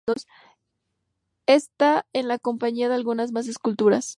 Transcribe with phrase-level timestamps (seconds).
[1.45, 4.09] Está en la compañía de algunas más esculturas.